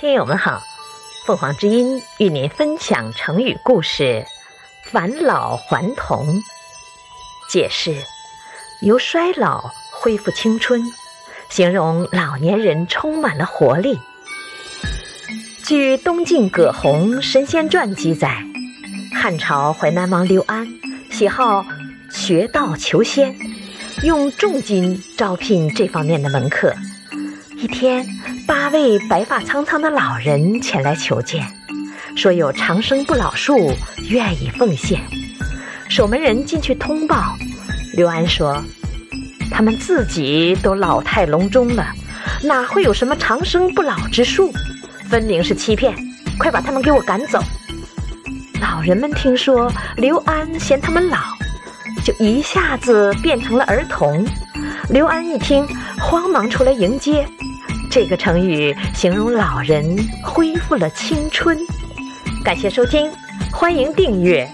[0.00, 0.62] 听友们好，
[1.26, 4.24] 凤凰之音与您分享成语故事
[4.90, 6.42] “返老还童”。
[7.50, 7.94] 解释：
[8.80, 10.80] 由衰老恢复青春，
[11.50, 13.98] 形容老年人充满了活力。
[15.66, 18.42] 据《东晋葛洪神仙传》记载，
[19.14, 20.66] 汉朝淮南王刘安
[21.10, 21.62] 喜好
[22.10, 23.36] 学道求仙，
[24.02, 26.74] 用重金招聘这方面的门客。
[27.60, 28.06] 一天，
[28.46, 31.46] 八位白发苍苍的老人前来求见，
[32.16, 33.70] 说有长生不老术，
[34.08, 34.98] 愿意奉献。
[35.86, 37.36] 守门人进去通报，
[37.92, 38.64] 刘安说
[39.52, 41.86] ：“他们自己都老态龙钟了，
[42.42, 44.50] 哪会有什么长生不老之术？
[45.10, 45.94] 分明是欺骗！
[46.38, 47.44] 快把他们给我赶走！”
[48.58, 51.18] 老人们听说刘安嫌他们老，
[52.02, 54.24] 就一下子变成了儿童。
[54.88, 55.68] 刘安一听，
[55.98, 57.28] 慌忙出来迎接。
[57.90, 61.58] 这个成语形容老人恢复了青春。
[62.44, 63.10] 感谢收听，
[63.52, 64.48] 欢迎订阅。